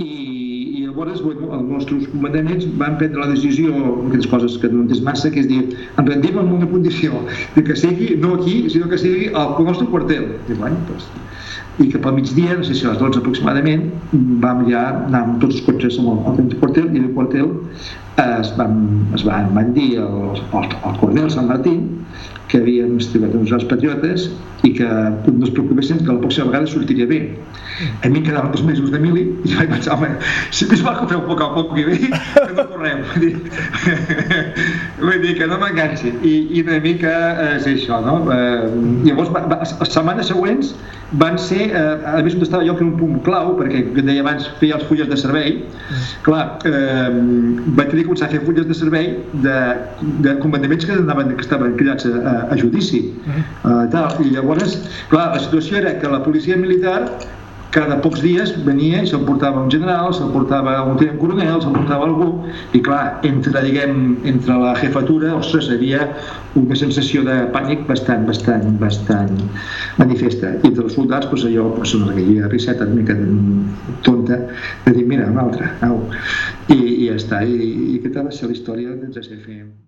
[0.00, 3.72] i, i llavors bueno, els nostres comandaments van prendre la decisió,
[4.08, 7.22] aquestes coses que no entens massa, que és dir, ens rendim amb una condició
[7.56, 10.26] de que sigui no aquí, sinó que sigui al nostre quartel.
[10.48, 11.10] I, bueno, doncs,
[11.80, 13.86] i que pel migdia, no sé si a les 12 aproximadament,
[14.44, 17.54] vam ja anar amb tots els cotxes al, al quartel i el quartel
[18.20, 18.76] es van,
[19.16, 22.04] es van, van dir al, al, al coronel Sant Martín
[22.50, 24.26] que havíem estimat uns els patriotes
[24.66, 27.20] i que no es preocupessin que la pròxima vegada sortiria bé.
[28.04, 30.10] A mi quedaven dos mesos de mili i vaig pensar, home,
[30.50, 32.98] si més val que ho feu poc a poc i bé, que no correu.
[35.00, 36.12] Vull dir, que no m'enganxi.
[36.26, 37.12] I, I una mica
[37.56, 38.20] és això, no?
[38.34, 38.70] Eh,
[39.06, 40.74] llavors, va, va, les setmanes següents
[41.20, 44.04] van ser, eh, a més on estava jo que era un punt clau, perquè que
[44.06, 45.56] deia abans feia els fulles de servei,
[46.26, 47.08] clar, eh,
[47.78, 49.10] vaig tenir que començar a fer fulles de servei
[49.46, 49.58] de,
[50.26, 53.06] de comandaments que, anaven, que estaven cridats a, a judici.
[53.64, 54.20] Uh, tal.
[54.22, 54.78] I llavors,
[55.10, 57.06] clar, la situació era que la policia militar
[57.70, 61.74] cada pocs dies venia i se'l portava un general, se'l portava un tinent coronel, se'l
[61.76, 62.28] portava algú,
[62.74, 66.08] i clar, entre, diguem, entre la jefatura, ostres, havia
[66.58, 69.36] una sensació de pànic bastant, bastant, bastant
[70.00, 70.56] manifesta.
[70.58, 73.18] I entre els soldats, doncs, allò, doncs, una havia riseta una mica
[74.06, 74.40] tonta,
[74.86, 76.02] de dir, mira, un altre, au.
[76.70, 79.70] I, i ja està, i, i aquesta va ser la història del CCFM.